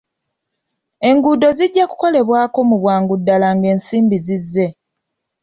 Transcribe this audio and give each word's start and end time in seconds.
Enguudo 1.09 1.47
zijja 1.57 1.83
kukolebwako 1.89 2.59
mu 2.69 2.75
bwangu 2.81 3.13
ddaala 3.19 3.49
ng'ensimbi 3.57 4.17
zizze. 4.25 4.67